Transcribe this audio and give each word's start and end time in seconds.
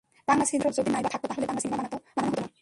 বাংলা 0.27 0.43
সিনেমার 0.49 0.63
দর্শক 0.67 0.81
যদি 0.85 0.89
নাইবা 0.93 1.13
থাকত, 1.13 1.23
তাহলে 1.31 1.45
বাংলা 1.47 1.61
সিনেমা 1.65 1.77
বানানো 1.77 1.97
হতো 2.31 2.41
না। 2.43 2.47